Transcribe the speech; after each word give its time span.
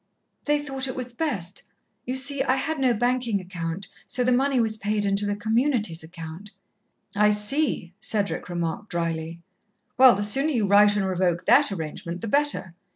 "They 0.45 0.59
thought 0.63 0.87
it 0.87 0.95
was 0.95 1.13
best. 1.13 1.61
You 2.07 2.15
see, 2.15 2.41
I 2.41 2.55
had 2.55 2.79
no 2.79 2.91
banking 2.91 3.39
account, 3.39 3.87
so 4.07 4.23
the 4.23 4.31
money 4.31 4.59
was 4.59 4.75
paid 4.75 5.05
into 5.05 5.27
the 5.27 5.35
Community's 5.35 6.01
account." 6.01 6.49
"I 7.15 7.29
see," 7.29 7.93
Cedric 7.99 8.49
remarked 8.49 8.89
drily. 8.89 9.43
"Well, 9.99 10.15
the 10.15 10.23
sooner 10.23 10.49
you 10.49 10.65
write 10.65 10.95
and 10.95 11.05
revoke 11.05 11.45
that 11.45 11.71
arrangement, 11.71 12.21
the 12.21 12.27
better. 12.27 12.73